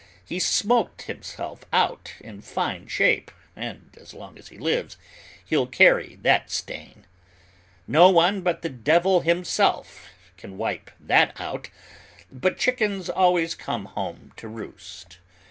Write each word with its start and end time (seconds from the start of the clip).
He's 0.25 0.47
smoked 0.47 1.03
himself 1.03 1.63
out 1.71 2.15
in 2.21 2.41
fine 2.41 2.87
shape, 2.87 3.29
and 3.55 3.95
as 4.01 4.15
long 4.15 4.35
as 4.39 4.47
he 4.47 4.57
lives, 4.57 4.97
he'll 5.45 5.67
carry 5.67 6.15
that 6.23 6.49
stain! 6.49 7.05
No 7.85 8.09
one 8.09 8.41
but 8.41 8.63
the 8.63 8.69
devil 8.69 9.19
himself 9.21 10.07
can 10.37 10.57
wipe 10.57 10.89
that 10.99 11.39
out, 11.39 11.69
but 12.31 12.57
chickens 12.57 13.11
always 13.11 13.53
come 13.53 13.85
home 13.85 14.33
to 14.37 14.47
roost. 14.47 15.19